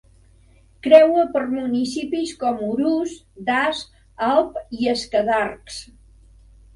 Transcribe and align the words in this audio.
Creua 0.85 1.25
per 1.33 1.41
municipis 1.49 2.31
com 2.43 2.63
Urús, 2.67 3.13
Das, 3.49 3.81
Alp 4.29 4.57
i 4.79 4.89
Escadarcs. 4.95 5.77